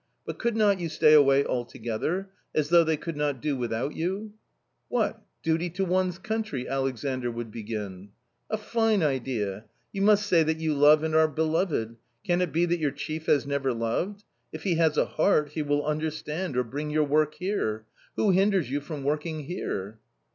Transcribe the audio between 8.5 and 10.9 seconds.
fine idea! Vou must say that you